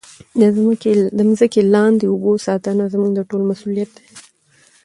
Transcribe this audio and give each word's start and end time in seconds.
د 1.17 1.19
مځکې 1.29 1.61
لاندې 1.73 2.05
اوبو 2.07 2.31
ساتنه 2.45 2.83
زموږ 2.93 3.11
د 3.15 3.19
ټولو 3.29 3.43
مسؤلیت 3.51 3.89
دی. 3.97 4.05